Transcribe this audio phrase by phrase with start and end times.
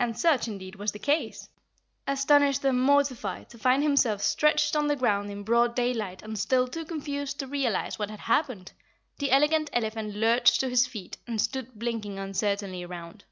[0.00, 1.50] And such, indeed, was the case.
[2.08, 6.66] Astonished and mortified to find himself stretched on the ground in broad daylight and still
[6.66, 8.72] too confused to realize what had happened,
[9.18, 13.26] the Elegant Elephant lurched to his feet and stood blinking uncertainly around.